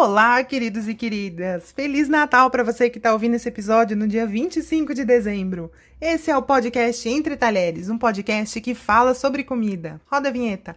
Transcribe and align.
Olá, 0.00 0.44
queridos 0.44 0.86
e 0.86 0.94
queridas! 0.94 1.72
Feliz 1.72 2.08
Natal 2.08 2.48
para 2.52 2.62
você 2.62 2.88
que 2.88 2.98
está 2.98 3.12
ouvindo 3.12 3.34
esse 3.34 3.48
episódio 3.48 3.96
no 3.96 4.06
dia 4.06 4.24
25 4.24 4.94
de 4.94 5.04
dezembro. 5.04 5.72
Esse 6.00 6.30
é 6.30 6.36
o 6.36 6.40
podcast 6.40 7.08
Entre 7.08 7.36
Talheres, 7.36 7.90
um 7.90 7.98
podcast 7.98 8.60
que 8.60 8.76
fala 8.76 9.12
sobre 9.12 9.42
comida. 9.42 10.00
Roda 10.06 10.28
a 10.28 10.30
vinheta. 10.30 10.76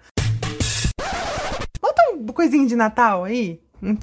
Bota 1.79 2.01
um 2.15 2.25
coisinho 2.33 2.67
de 2.67 2.75
Natal 2.75 3.23
aí. 3.23 3.61
Um 3.79 3.95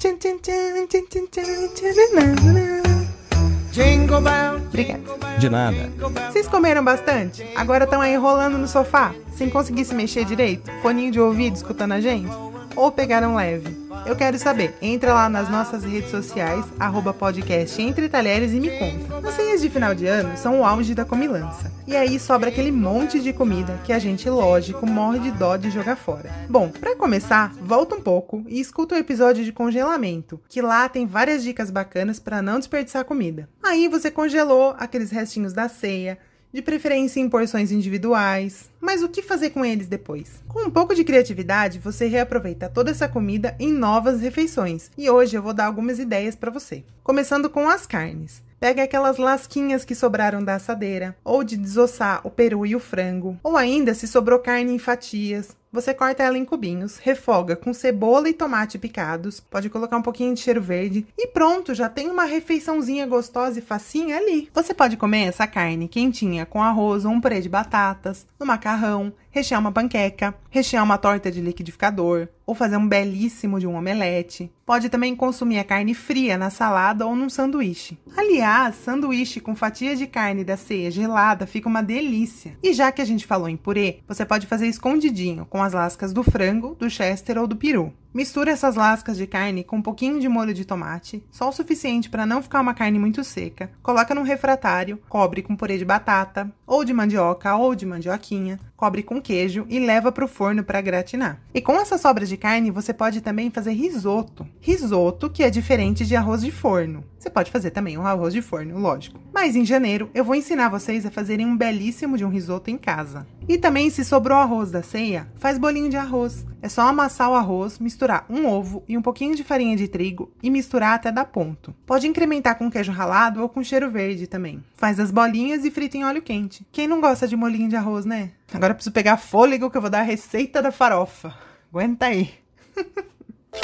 Obrigada. 4.69 5.03
De 5.37 5.49
nada. 5.49 5.91
Vocês 6.31 6.47
comeram 6.47 6.81
bastante? 6.81 7.45
Agora 7.57 7.83
estão 7.83 7.99
aí 7.99 8.15
rolando 8.15 8.57
no 8.57 8.69
sofá, 8.69 9.13
sem 9.35 9.49
conseguir 9.49 9.83
se 9.83 9.93
mexer 9.93 10.23
direito? 10.23 10.71
Foninho 10.81 11.11
de 11.11 11.19
ouvido 11.19 11.57
escutando 11.57 11.91
a 11.91 11.99
gente? 11.99 12.48
Ou 12.75 12.91
pegaram 12.91 13.35
leve? 13.35 13.77
Eu 14.05 14.15
quero 14.15 14.37
saber. 14.39 14.75
Entra 14.81 15.13
lá 15.13 15.29
nas 15.29 15.49
nossas 15.49 15.83
redes 15.83 16.09
sociais, 16.09 16.65
arroba 16.79 17.13
podcast 17.13 17.81
Entre 17.81 18.07
Talheres 18.07 18.53
e 18.53 18.59
me 18.59 18.69
conta. 18.71 19.27
As 19.27 19.35
ceias 19.35 19.61
de 19.61 19.69
final 19.69 19.93
de 19.93 20.05
ano 20.05 20.37
são 20.37 20.61
o 20.61 20.65
auge 20.65 20.95
da 20.95 21.05
comilança. 21.05 21.71
E 21.85 21.95
aí 21.95 22.19
sobra 22.19 22.49
aquele 22.49 22.71
monte 22.71 23.19
de 23.19 23.33
comida 23.33 23.79
que 23.83 23.91
a 23.91 23.99
gente, 23.99 24.29
lógico, 24.29 24.85
morre 24.85 25.19
de 25.19 25.31
dó 25.31 25.57
de 25.57 25.69
jogar 25.69 25.95
fora. 25.95 26.29
Bom, 26.49 26.69
para 26.69 26.95
começar, 26.95 27.53
volta 27.61 27.95
um 27.95 28.01
pouco 28.01 28.43
e 28.47 28.59
escuta 28.59 28.95
o 28.95 28.97
episódio 28.97 29.43
de 29.43 29.51
congelamento, 29.51 30.39
que 30.47 30.61
lá 30.61 30.87
tem 30.87 31.05
várias 31.05 31.43
dicas 31.43 31.69
bacanas 31.71 32.19
para 32.19 32.41
não 32.41 32.59
desperdiçar 32.59 33.05
comida. 33.05 33.49
Aí 33.61 33.87
você 33.87 34.09
congelou 34.09 34.75
aqueles 34.77 35.11
restinhos 35.11 35.53
da 35.53 35.67
ceia, 35.67 36.17
de 36.51 36.61
preferência 36.61 37.19
em 37.19 37.29
porções 37.29 37.71
individuais. 37.71 38.69
Mas 38.81 39.03
o 39.03 39.09
que 39.09 39.21
fazer 39.21 39.51
com 39.51 39.63
eles 39.63 39.87
depois? 39.87 40.41
Com 40.47 40.67
um 40.67 40.69
pouco 40.69 40.95
de 40.95 41.03
criatividade, 41.03 41.79
você 41.79 42.07
reaproveita 42.07 42.69
toda 42.69 42.91
essa 42.91 43.07
comida 43.07 43.55
em 43.59 43.71
novas 43.71 44.21
refeições. 44.21 44.89
E 44.97 45.09
hoje 45.09 45.37
eu 45.37 45.41
vou 45.41 45.53
dar 45.53 45.65
algumas 45.65 45.99
ideias 45.99 46.35
para 46.35 46.51
você. 46.51 46.83
Começando 47.03 47.49
com 47.49 47.67
as 47.67 47.85
carnes. 47.85 48.41
Pega 48.59 48.83
aquelas 48.83 49.17
lasquinhas 49.17 49.85
que 49.85 49.95
sobraram 49.95 50.43
da 50.43 50.55
assadeira, 50.55 51.15
ou 51.23 51.45
de 51.45 51.55
desossar 51.55 52.19
o 52.25 52.29
peru 52.29 52.65
e 52.65 52.75
o 52.75 52.79
frango, 52.79 53.39
ou 53.41 53.55
ainda 53.55 53.93
se 53.93 54.05
sobrou 54.05 54.37
carne 54.37 54.73
em 54.73 54.79
fatias, 54.79 55.55
você 55.71 55.93
corta 55.93 56.23
ela 56.23 56.37
em 56.37 56.45
cubinhos, 56.45 56.97
refoga 56.97 57.55
com 57.55 57.73
cebola 57.73 58.27
e 58.27 58.33
tomate 58.33 58.79
picados, 58.79 59.39
pode 59.39 59.69
colocar 59.69 59.97
um 59.97 60.01
pouquinho 60.01 60.33
de 60.33 60.39
cheiro 60.39 60.61
verde 60.61 61.05
e 61.17 61.27
pronto, 61.27 61.75
já 61.75 61.87
tem 61.87 62.09
uma 62.09 62.23
refeiçãozinha 62.23 63.05
gostosa 63.05 63.59
e 63.59 63.61
facinha 63.61 64.17
ali. 64.17 64.49
Você 64.53 64.73
pode 64.73 64.97
comer 64.97 65.27
essa 65.27 65.45
carne 65.45 65.87
quentinha 65.87 66.45
com 66.45 66.61
arroz 66.61 67.05
ou 67.05 67.11
um 67.11 67.21
purê 67.21 67.39
de 67.39 67.49
batatas, 67.49 68.25
no 68.39 68.45
macarrão, 68.45 69.13
rechear 69.31 69.61
uma 69.61 69.71
panqueca, 69.71 70.33
rechear 70.49 70.83
uma 70.83 70.97
torta 70.97 71.31
de 71.31 71.41
liquidificador, 71.41 72.27
ou 72.49 72.55
fazer 72.55 72.77
um 72.77 72.87
belíssimo 72.87 73.59
de 73.59 73.67
um 73.67 73.75
omelete. 73.75 74.51
Pode 74.65 74.89
também 74.89 75.15
consumir 75.15 75.59
a 75.59 75.63
carne 75.63 75.93
fria 75.93 76.35
na 76.35 76.49
salada 76.49 77.05
ou 77.05 77.15
num 77.15 77.29
sanduíche. 77.29 77.95
Aliás, 78.17 78.73
sanduíche 78.75 79.39
com 79.39 79.55
fatia 79.55 79.95
de 79.95 80.07
carne 80.07 80.43
da 80.43 80.57
ceia 80.57 80.89
gelada 80.89 81.45
fica 81.45 81.69
uma 81.69 81.83
delícia. 81.83 82.57
E 82.63 82.73
já 82.73 82.91
que 82.91 83.03
a 83.03 83.05
gente 83.05 83.27
falou 83.27 83.47
em 83.47 83.55
purê, 83.55 83.99
você 84.07 84.25
pode 84.25 84.47
fazer 84.47 84.65
escondidinho 84.65 85.45
com 85.45 85.58
as 85.63 85.73
lascas 85.73 86.13
do 86.13 86.23
frango, 86.23 86.75
do 86.75 86.89
chester 86.89 87.37
ou 87.37 87.47
do 87.47 87.55
peru. 87.55 87.93
Mistura 88.11 88.49
essas 88.49 88.75
lascas 88.75 89.17
de 89.17 89.27
carne 89.27 89.63
com 89.63 89.77
um 89.77 89.81
pouquinho 89.83 90.19
de 90.19 90.27
molho 90.27 90.51
de 90.51 90.65
tomate, 90.65 91.23
só 91.29 91.47
o 91.47 91.51
suficiente 91.51 92.09
para 92.09 92.25
não 92.25 92.41
ficar 92.41 92.59
uma 92.59 92.73
carne 92.73 92.97
muito 92.97 93.23
seca. 93.23 93.69
Coloca 93.83 94.15
num 94.15 94.23
refratário, 94.23 94.99
cobre 95.07 95.43
com 95.43 95.55
purê 95.55 95.77
de 95.77 95.85
batata, 95.85 96.51
ou 96.65 96.83
de 96.83 96.91
mandioca 96.91 97.55
ou 97.55 97.75
de 97.75 97.85
mandioquinha, 97.85 98.59
cobre 98.75 99.03
com 99.03 99.21
queijo 99.21 99.65
e 99.69 99.77
leva 99.77 100.11
para 100.11 100.25
o 100.25 100.27
forno 100.27 100.63
para 100.63 100.81
gratinar. 100.81 101.39
E 101.53 101.61
com 101.61 101.79
essas 101.79 102.01
sobras 102.01 102.27
de 102.27 102.35
carne, 102.35 102.71
você 102.71 102.93
pode 102.93 103.21
também 103.21 103.51
fazer 103.51 103.73
risoto. 103.73 104.47
Risoto 104.59 105.29
que 105.29 105.43
é 105.43 105.49
diferente 105.51 106.03
de 106.03 106.15
arroz 106.15 106.41
de 106.41 106.51
forno. 106.51 107.03
Você 107.19 107.29
pode 107.29 107.51
fazer 107.51 107.69
também 107.69 107.97
um 107.97 108.07
arroz 108.07 108.33
de 108.33 108.41
forno, 108.41 108.79
lógico. 108.79 109.19
Mas 109.31 109.55
em 109.55 109.65
janeiro 109.65 110.09
eu 110.15 110.23
vou 110.23 110.33
ensinar 110.33 110.69
vocês 110.69 111.05
a 111.05 111.11
fazerem 111.11 111.45
um 111.45 111.57
belíssimo 111.57 112.17
de 112.17 112.25
um 112.25 112.29
risoto 112.29 112.71
em 112.71 112.77
casa. 112.77 113.27
E 113.47 113.57
também, 113.57 113.89
se 113.89 114.05
sobrou 114.05 114.37
arroz 114.37 114.71
da 114.71 114.83
ceia, 114.83 115.27
faz 115.35 115.57
bolinho 115.57 115.89
de 115.89 115.97
arroz. 115.97 116.45
É 116.61 116.69
só 116.69 116.81
amassar 116.83 117.31
o 117.31 117.33
arroz, 117.33 117.79
misturar 117.79 117.98
um 118.29 118.47
ovo 118.47 118.83
e 118.87 118.97
um 118.97 119.01
pouquinho 119.01 119.35
de 119.35 119.43
farinha 119.43 119.75
de 119.75 119.87
trigo 119.87 120.31
e 120.41 120.49
misturar 120.49 120.95
até 120.95 121.11
dar 121.11 121.25
ponto. 121.25 121.73
Pode 121.85 122.07
incrementar 122.07 122.57
com 122.57 122.69
queijo 122.69 122.91
ralado 122.91 123.41
ou 123.41 123.49
com 123.49 123.63
cheiro 123.63 123.89
verde 123.89 124.27
também. 124.27 124.63
Faz 124.75 124.99
as 124.99 125.11
bolinhas 125.11 125.65
e 125.65 125.71
frita 125.71 125.97
em 125.97 126.05
óleo 126.05 126.21
quente. 126.21 126.65
Quem 126.71 126.87
não 126.87 127.01
gosta 127.01 127.27
de 127.27 127.35
molinho 127.35 127.69
de 127.69 127.75
arroz, 127.75 128.05
né? 128.05 128.31
Agora 128.53 128.73
preciso 128.73 128.93
pegar 128.93 129.17
fôlego 129.17 129.69
que 129.69 129.77
eu 129.77 129.81
vou 129.81 129.89
dar 129.89 129.99
a 129.99 130.03
receita 130.03 130.61
da 130.61 130.71
farofa. 130.71 131.33
Aguenta 131.71 132.05
aí. 132.05 132.33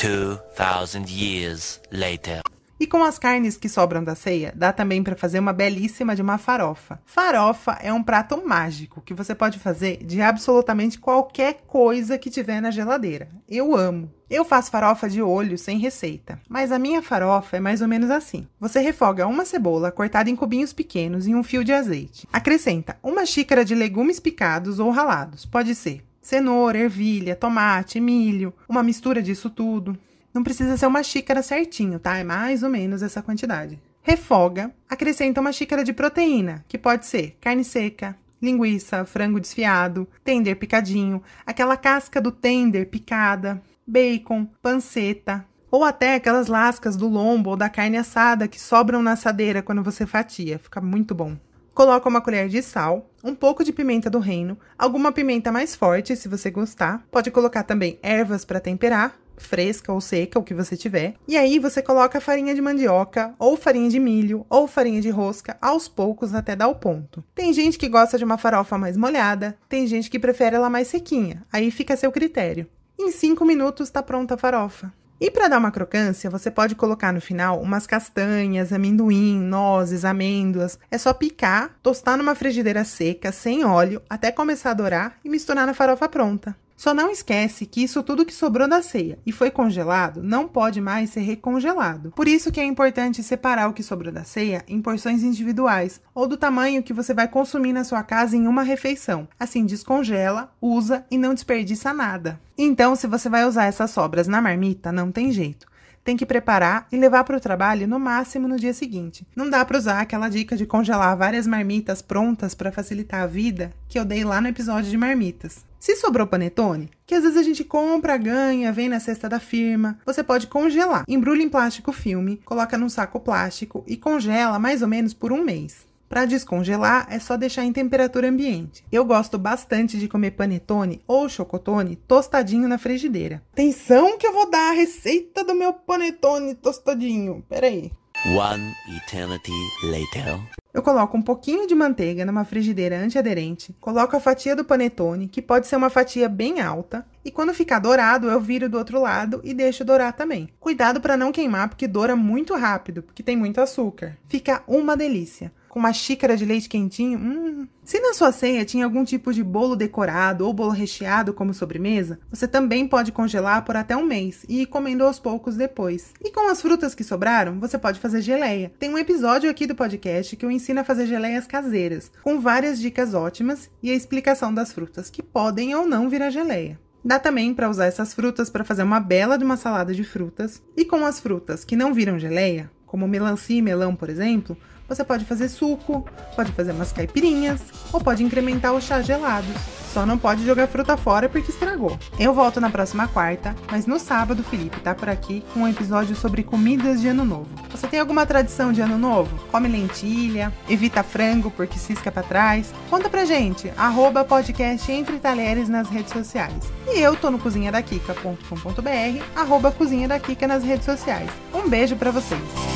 2000 0.02 1.06
years 1.08 1.80
later. 1.92 2.55
E 2.78 2.86
com 2.86 3.04
as 3.04 3.18
carnes 3.18 3.56
que 3.56 3.70
sobram 3.70 4.04
da 4.04 4.16
ceia, 4.16 4.54
dá 4.56 4.74
também 4.74 5.02
para 5.02 5.16
fazer 5.16 5.40
uma 5.40 5.54
belíssima 5.54 6.14
de 6.14 6.22
uma 6.22 6.38
farofa. 6.38 7.00
Farofa 7.06 7.78
é 7.82 7.94
um 7.94 8.04
prato 8.04 8.46
mágico 8.46 9.02
que 9.02 9.14
você 9.14 9.34
pode 9.34 9.60
fazer 9.60 10.04
de 10.04 10.22
absolutamente 10.22 11.00
qualquer 11.00 11.64
coisa 11.66 12.18
que 12.18 12.30
tiver 12.30 12.62
na 12.62 12.72
geladeira. 12.72 13.30
Eu 13.48 13.76
amo. 13.76 14.12
Eu 14.30 14.44
faço 14.44 14.72
farofa 14.72 15.08
de 15.08 15.22
olho 15.22 15.58
sem 15.58 15.78
receita, 15.78 16.40
mas 16.50 16.72
a 16.72 16.80
minha 16.80 17.02
farofa 17.02 17.58
é 17.58 17.60
mais 17.60 17.82
ou 17.82 17.88
menos 17.88 18.10
assim. 18.10 18.46
Você 18.60 18.80
refoga 18.80 19.26
uma 19.26 19.46
cebola 19.46 19.92
cortada 19.92 20.30
em 20.30 20.36
cubinhos 20.36 20.74
pequenos 20.74 21.28
em 21.28 21.36
um 21.36 21.44
fio 21.44 21.64
de 21.64 21.72
azeite. 21.72 22.28
Acrescenta 22.34 22.98
uma 23.02 23.26
xícara 23.26 23.64
de 23.64 23.76
legumes 23.76 24.20
picados 24.20 24.80
ou 24.80 24.90
ralados, 24.90 25.46
pode 25.46 25.76
ser 25.76 26.04
cenoura, 26.26 26.80
ervilha, 26.80 27.36
tomate, 27.36 28.00
milho, 28.00 28.52
uma 28.68 28.82
mistura 28.82 29.22
disso 29.22 29.48
tudo. 29.48 29.96
Não 30.36 30.44
precisa 30.44 30.76
ser 30.76 30.86
uma 30.86 31.02
xícara 31.02 31.42
certinho, 31.42 31.98
tá? 31.98 32.18
É 32.18 32.24
mais 32.26 32.62
ou 32.62 32.70
menos 32.70 33.02
essa 33.02 33.22
quantidade. 33.22 33.80
Refoga, 34.02 34.70
acrescenta 34.90 35.40
uma 35.40 35.54
xícara 35.54 35.82
de 35.82 35.94
proteína, 35.94 36.66
que 36.68 36.78
pode 36.78 37.06
ser 37.06 37.38
carne 37.40 37.64
seca, 37.64 38.18
linguiça, 38.42 39.06
frango 39.06 39.40
desfiado, 39.40 40.06
tender 40.26 40.58
picadinho, 40.58 41.24
aquela 41.46 41.78
casca 41.78 42.20
do 42.20 42.34
tender 42.34 42.90
picada, 42.90 43.62
bacon, 43.88 44.46
panceta, 44.62 45.46
ou 45.72 45.86
até 45.86 46.16
aquelas 46.16 46.48
lascas 46.48 46.98
do 46.98 47.08
lombo 47.08 47.52
ou 47.52 47.56
da 47.56 47.70
carne 47.70 47.96
assada 47.96 48.46
que 48.46 48.60
sobram 48.60 49.02
na 49.02 49.14
assadeira 49.14 49.62
quando 49.62 49.82
você 49.82 50.06
fatia. 50.06 50.60
Fica 50.60 50.82
muito 50.82 51.16
bom. 51.16 51.38
Coloca 51.74 52.10
uma 52.10 52.22
colher 52.22 52.50
de 52.50 52.62
sal, 52.62 53.10
um 53.24 53.34
pouco 53.34 53.64
de 53.64 53.72
pimenta 53.72 54.10
do 54.10 54.20
reino, 54.20 54.58
alguma 54.78 55.14
pimenta 55.14 55.50
mais 55.50 55.76
forte 55.76 56.16
se 56.16 56.28
você 56.28 56.52
gostar. 56.52 57.06
Pode 57.10 57.32
colocar 57.32 57.64
também 57.64 57.98
ervas 58.04 58.46
para 58.46 58.60
temperar, 58.60 59.18
fresca 59.38 59.92
ou 59.92 60.02
seca, 60.02 60.40
o 60.40 60.44
que 60.44 60.54
você 60.54 60.76
tiver. 60.76 61.16
E 61.28 61.38
aí 61.38 61.60
você 61.60 61.82
coloca 61.82 62.22
farinha 62.22 62.54
de 62.54 62.62
mandioca, 62.62 63.34
ou 63.40 63.56
farinha 63.56 63.90
de 63.90 64.00
milho, 64.00 64.46
ou 64.50 64.68
farinha 64.68 65.02
de 65.02 65.10
rosca, 65.10 65.58
aos 65.62 65.88
poucos 65.88 66.34
até 66.34 66.56
dar 66.56 66.68
o 66.68 66.76
ponto. 66.76 67.24
Tem 67.34 67.54
gente 67.54 67.78
que 67.78 67.90
gosta 67.90 68.18
de 68.18 68.24
uma 68.24 68.38
farofa 68.38 68.78
mais 68.78 68.98
molhada, 68.98 69.58
tem 69.68 69.88
gente 69.88 70.10
que 70.10 70.20
prefere 70.20 70.56
ela 70.56 70.70
mais 70.70 70.88
sequinha, 70.88 71.44
aí 71.52 71.72
fica 71.72 71.94
a 71.94 71.98
seu 71.98 72.12
critério. 72.12 72.68
Em 72.98 73.12
5 73.12 73.44
minutos 73.44 73.88
está 73.88 74.02
pronta 74.02 74.36
a 74.36 74.38
farofa. 74.38 74.92
E 75.20 75.32
para 75.32 75.48
dar 75.48 75.60
uma 75.60 75.72
crocância, 75.72 76.30
você 76.30 76.52
pode 76.52 76.76
colocar 76.76 77.14
no 77.14 77.22
final 77.22 77.62
umas 77.62 77.88
castanhas, 77.88 78.74
amendoim, 78.74 79.40
nozes, 79.40 80.04
amêndoas. 80.04 80.78
É 80.92 80.98
só 80.98 81.14
picar, 81.14 81.72
tostar 81.82 82.18
numa 82.18 82.36
frigideira 82.36 82.84
seca, 82.84 83.32
sem 83.32 83.64
óleo, 83.64 84.02
até 84.10 84.30
começar 84.30 84.72
a 84.72 84.74
dourar 84.74 85.18
e 85.24 85.30
misturar 85.30 85.66
na 85.66 85.74
farofa 85.74 86.10
pronta. 86.10 86.56
Só 86.76 86.94
não 86.94 87.10
esquece 87.10 87.66
que 87.66 87.84
isso 87.84 88.04
tudo 88.04 88.26
que 88.26 88.34
sobrou 88.34 88.68
da 88.68 88.82
ceia 88.82 89.18
e 89.26 89.32
foi 89.32 89.50
congelado 89.50 90.22
não 90.22 90.48
pode 90.48 90.82
mais 90.82 91.10
ser 91.10 91.22
recongelado. 91.22 92.12
Por 92.12 92.28
isso 92.28 92.52
que 92.52 92.60
é 92.60 92.66
importante 92.66 93.24
separar 93.24 93.70
o 93.70 93.74
que 93.74 93.82
sobrou 93.84 94.12
da 94.12 94.24
ceia 94.24 94.64
em 94.68 94.82
porções 94.82 95.24
individuais 95.24 96.02
ou 96.14 96.28
do 96.28 96.38
tamanho 96.38 96.84
que 96.84 96.94
você 96.94 97.14
vai 97.14 97.28
consumir 97.28 97.74
na 97.74 97.84
sua 97.84 98.04
casa 98.04 98.36
em 98.36 98.48
uma 98.48 98.64
refeição. 98.64 99.28
Assim 99.40 99.66
descongela, 99.66 100.54
usa 100.62 101.06
e 101.10 101.18
não 101.18 101.34
desperdiça 101.34 101.94
nada. 101.94 102.40
Então, 102.58 102.96
se 102.96 103.08
você 103.08 103.30
vai 103.30 103.46
usar 103.46 103.66
essas 103.66 103.92
sobras 103.92 104.28
na 104.28 104.42
marmita, 104.42 104.92
não 104.92 105.12
tem 105.12 105.32
jeito 105.32 105.68
tem 106.06 106.16
que 106.16 106.26
preparar 106.26 106.88
e 106.92 106.98
levar 106.98 107.24
para 107.24 107.36
o 107.36 107.42
trabalho 107.42 107.88
no 107.88 108.00
máximo 108.00 108.48
no 108.48 108.60
dia 108.60 108.74
seguinte. 108.74 109.28
Não 109.36 109.50
dá 109.50 109.66
para 109.66 109.78
usar 109.78 110.00
aquela 110.00 110.30
dica 110.30 110.56
de 110.56 110.68
congelar 110.68 111.18
várias 111.18 111.48
marmitas 111.48 112.02
prontas 112.04 112.54
para 112.54 112.72
facilitar 112.72 113.24
a 113.24 113.28
vida 113.28 113.74
que 113.90 113.98
eu 113.98 114.06
dei 114.06 114.24
lá 114.24 114.40
no 114.40 114.48
episódio 114.48 114.92
de 114.92 114.98
marmitas. 114.98 115.66
Se 115.80 115.96
sobrou 115.96 116.28
panetone, 116.28 116.92
que 117.08 117.16
às 117.16 117.24
vezes 117.24 117.38
a 117.38 117.44
gente 117.44 117.64
compra, 117.64 118.18
ganha, 118.18 118.72
vem 118.72 118.88
na 118.88 119.00
cesta 119.00 119.28
da 119.28 119.40
firma, 119.40 119.98
você 120.06 120.24
pode 120.24 120.46
congelar. 120.46 121.04
Embrulha 121.08 121.42
em 121.42 121.50
plástico 121.50 121.92
filme, 121.92 122.40
coloca 122.46 122.78
num 122.78 122.90
saco 122.90 123.20
plástico 123.20 123.84
e 123.88 123.98
congela 123.98 124.60
mais 124.60 124.84
ou 124.84 124.88
menos 124.88 125.14
por 125.14 125.32
um 125.32 125.44
mês. 125.44 125.88
Para 126.16 126.24
descongelar, 126.24 127.08
é 127.10 127.20
só 127.20 127.36
deixar 127.36 127.66
em 127.66 127.74
temperatura 127.74 128.30
ambiente. 128.30 128.86
Eu 128.90 129.04
gosto 129.04 129.38
bastante 129.38 130.00
de 130.00 130.08
comer 130.08 130.32
panetone 130.32 131.02
ou 131.06 131.28
chocotone 131.28 131.98
tostadinho 131.98 132.70
na 132.70 132.78
frigideira. 132.78 133.44
Atenção 133.52 134.18
que 134.18 134.26
eu 134.26 134.32
vou 134.32 134.50
dar 134.50 134.70
a 134.70 134.74
receita 134.74 135.44
do 135.44 135.54
meu 135.54 135.74
panetone 135.74 136.56
tostadinho. 136.56 137.44
Peraí. 137.50 137.92
One 138.28 138.74
eternity 138.96 139.52
later. 139.84 140.40
Eu 140.74 140.82
coloco 140.82 141.18
um 141.18 141.22
pouquinho 141.22 141.68
de 141.68 141.76
manteiga 141.76 142.24
numa 142.24 142.46
frigideira 142.46 142.98
antiaderente, 142.98 143.76
coloco 143.82 144.16
a 144.16 144.20
fatia 144.22 144.56
do 144.56 144.64
panetone, 144.64 145.28
que 145.28 145.42
pode 145.42 145.68
ser 145.68 145.76
uma 145.76 145.90
fatia 145.90 146.30
bem 146.30 146.62
alta, 146.62 147.06
e 147.26 147.32
quando 147.32 147.54
ficar 147.54 147.80
dourado, 147.80 148.30
eu 148.30 148.40
viro 148.40 148.70
do 148.70 148.78
outro 148.78 149.02
lado 149.02 149.42
e 149.44 149.54
deixo 149.54 149.84
dourar 149.84 150.14
também. 150.14 150.48
Cuidado 150.62 151.02
para 151.02 151.18
não 151.18 151.34
queimar, 151.34 151.68
porque 151.68 151.88
doura 151.88 152.16
muito 152.16 152.56
rápido, 152.56 153.04
porque 153.04 153.22
tem 153.22 153.36
muito 153.36 153.60
açúcar. 153.60 154.18
Fica 154.28 154.64
uma 154.66 154.96
delícia 154.96 155.52
com 155.76 155.80
uma 155.80 155.92
xícara 155.92 156.38
de 156.38 156.46
leite 156.46 156.70
quentinho. 156.70 157.20
Hum. 157.20 157.68
Se 157.84 158.00
na 158.00 158.14
sua 158.14 158.32
ceia 158.32 158.64
tinha 158.64 158.86
algum 158.86 159.04
tipo 159.04 159.34
de 159.34 159.44
bolo 159.44 159.76
decorado 159.76 160.48
ou 160.48 160.54
bolo 160.54 160.72
recheado 160.72 161.34
como 161.34 161.54
sobremesa, 161.54 162.18
você 162.32 162.48
também 162.48 162.88
pode 162.88 163.12
congelar 163.12 163.66
por 163.66 163.76
até 163.76 163.94
um 163.94 164.06
mês 164.06 164.46
e 164.48 164.62
ir 164.62 164.68
comendo 164.68 165.04
aos 165.04 165.20
poucos 165.20 165.58
depois. 165.58 166.14
E 166.24 166.32
com 166.32 166.50
as 166.50 166.62
frutas 166.62 166.96
que 166.96 167.04
sobraram, 167.04 167.60
você 167.60 167.78
pode 167.78 168.00
fazer 168.00 168.22
geleia. 168.22 168.72
Tem 168.80 168.90
um 168.90 168.98
episódio 168.98 169.50
aqui 169.50 169.68
do 169.68 169.76
podcast 169.76 170.38
que 170.38 170.46
eu 170.46 170.50
ensino 170.50 170.80
a 170.80 170.86
fazer 170.86 171.08
geleias 171.08 171.46
caseiras, 171.46 172.10
com 172.24 172.40
várias 172.40 172.80
dicas 172.80 173.14
ótimas 173.14 173.70
e 173.84 173.92
a 173.92 173.96
explicação 173.96 174.54
das 174.54 174.72
frutas 174.72 175.10
que 175.10 175.22
podem 175.22 175.76
ou 175.76 175.86
não 175.86 176.08
virar 176.08 176.30
geleia. 176.30 176.80
Dá 177.04 177.20
também 177.20 177.54
para 177.54 177.70
usar 177.70 177.88
essas 177.88 178.14
frutas 178.14 178.50
para 178.50 178.64
fazer 178.64 178.84
uma 178.84 179.02
bela 179.02 179.38
de 179.38 179.44
uma 179.44 179.58
salada 179.58 179.94
de 179.94 180.06
frutas. 180.06 180.64
E 180.78 180.86
com 180.86 181.06
as 181.06 181.20
frutas 181.20 181.66
que 181.66 181.76
não 181.76 181.94
viram 181.94 182.18
geleia, 182.18 182.72
como 182.86 183.10
melancia 183.10 183.58
e 183.58 183.62
melão, 183.62 183.94
por 183.94 184.10
exemplo, 184.10 184.58
você 184.88 185.04
pode 185.04 185.26
fazer 185.26 185.50
suco, 185.50 186.06
pode 186.36 186.52
fazer 186.52 186.72
umas 186.72 186.92
caipirinhas 186.92 187.62
ou 187.92 188.00
pode 188.00 188.24
incrementar 188.24 188.74
os 188.74 188.84
chás 188.84 189.06
gelados. 189.06 189.56
Só 189.96 190.06
não 190.06 190.18
pode 190.18 190.46
jogar 190.46 190.68
fruta 190.68 190.98
fora 190.98 191.30
porque 191.30 191.52
estragou. 191.52 191.98
Eu 192.20 192.34
volto 192.34 192.60
na 192.60 192.70
próxima 192.70 193.08
quarta, 193.08 193.56
mas 193.72 193.86
no 193.86 193.98
sábado 193.98 194.44
Felipe 194.44 194.82
tá 194.82 194.94
por 194.94 195.08
aqui 195.08 195.42
com 195.54 195.62
um 195.62 195.68
episódio 195.70 196.14
sobre 196.18 196.44
comidas 196.44 197.00
de 197.00 197.08
ano 197.08 197.24
novo. 197.24 197.48
Você 197.72 197.88
tem 197.88 198.02
alguma 198.02 198.26
tradição 198.26 198.74
de 198.74 198.82
ano 198.82 198.98
novo? 198.98 199.34
Come 199.50 199.70
lentilha, 199.70 200.52
evita 200.68 201.02
frango 201.02 201.50
porque 201.50 201.80
cisca 201.80 202.12
para 202.12 202.24
trás? 202.24 202.74
Conta 202.90 203.10
pra 203.10 203.24
gente, 203.24 203.72
arroba 203.78 204.26
podcast 204.26 204.92
Entre 204.92 205.18
Talheres 205.18 205.70
nas 205.70 205.88
redes 205.88 206.12
sociais. 206.12 206.70
E 206.88 207.00
eu 207.00 207.16
tô 207.16 207.32
no 207.32 207.40
cozinhadakika.com.br, 207.40 209.24
arroba 209.34 209.72
cozinha 209.72 210.10
da 210.10 210.20
Kika 210.20 210.46
nas 210.46 210.62
redes 210.62 210.84
sociais. 210.84 211.30
Um 211.54 211.70
beijo 211.70 211.96
para 211.96 212.12
vocês! 212.12 212.75